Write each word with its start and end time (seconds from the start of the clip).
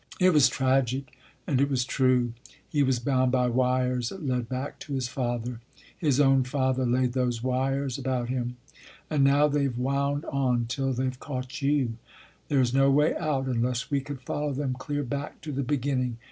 "It 0.19 0.31
was 0.33 0.49
tragic 0.49 1.15
and 1.45 1.61
it 1.61 1.69
was 1.69 1.85
true. 1.85 2.33
He 2.67 2.81
was 2.81 2.97
bound 2.97 3.31
by 3.31 3.49
wires 3.49 4.09
that 4.09 4.25
led 4.25 4.49
back 4.49 4.79
to 4.79 4.93
his 4.95 5.07
father; 5.07 5.59
his 5.95 6.19
own 6.19 6.43
father 6.43 6.87
laid 6.87 7.13
those 7.13 7.43
wires 7.43 7.99
about 7.99 8.27
him. 8.27 8.57
And 9.11 9.23
now 9.23 9.47
they 9.47 9.67
ve 9.67 9.79
wound 9.79 10.25
on 10.25 10.65
till 10.65 10.91
they 10.93 11.09
ve 11.09 11.17
caught 11.19 11.61
you. 11.61 11.97
There 12.47 12.61
is 12.61 12.73
no 12.73 12.89
way 12.89 13.15
out 13.15 13.45
unless 13.45 13.91
we 13.91 14.01
could 14.01 14.21
follow 14.21 14.53
them 14.53 14.73
clear 14.73 15.03
back 15.03 15.39
to 15.41 15.51
the 15.51 15.61
begin 15.61 15.99
ning. 15.99 16.17